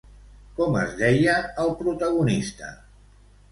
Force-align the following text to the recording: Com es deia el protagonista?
Com 0.59 0.77
es 0.83 0.95
deia 1.01 1.35
el 1.65 1.71
protagonista? 1.83 2.75